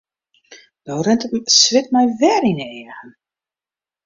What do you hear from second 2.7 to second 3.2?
eagen.